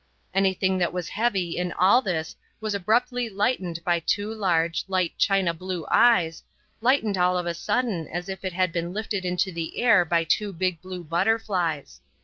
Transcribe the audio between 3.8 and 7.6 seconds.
by two large, light china blue eyes, lightened all of a